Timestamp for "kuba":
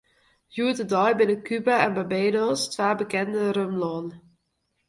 1.47-1.75